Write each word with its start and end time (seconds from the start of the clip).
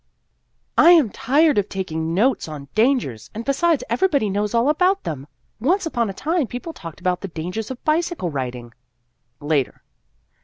"I 0.79 0.89
am 0.93 1.11
tired 1.11 1.59
of 1.59 1.69
taking 1.69 2.15
notes 2.15 2.47
on 2.47 2.69
dangers, 2.73 3.29
and 3.35 3.45
besides 3.45 3.83
everybody 3.87 4.31
knows 4.31 4.55
all 4.55 4.67
about 4.67 5.03
them. 5.03 5.27
Once 5.59 5.85
upon 5.85 6.09
a 6.09 6.11
time 6.13 6.47
people 6.47 6.73
talked 6.73 6.99
about 6.99 7.21
the 7.21 7.27
dangers 7.27 7.69
of 7.69 7.85
bicycle 7.85 8.31
riding." 8.31 8.73
Later. 9.39 9.83